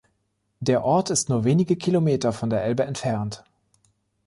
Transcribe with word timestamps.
Der 0.61 0.83
Ort 0.83 1.11
ist 1.11 1.29
nur 1.29 1.43
wenige 1.43 1.75
Kilometer 1.75 2.33
von 2.33 2.49
der 2.49 2.63
Elbe 2.63 2.81
entfernt. 2.83 3.43